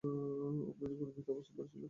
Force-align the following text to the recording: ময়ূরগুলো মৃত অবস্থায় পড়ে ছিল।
ময়ূরগুলো 0.03 1.11
মৃত 1.11 1.27
অবস্থায় 1.31 1.55
পড়ে 1.57 1.69
ছিল। 1.69 1.79